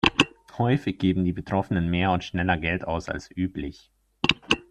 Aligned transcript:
Häufig 0.57 0.97
geben 0.97 1.25
die 1.25 1.31
Betroffenen 1.31 1.87
mehr 1.87 2.09
und 2.11 2.23
schneller 2.23 2.57
Geld 2.57 2.83
aus 2.85 3.07
als 3.07 3.29
üblich. 3.37 3.91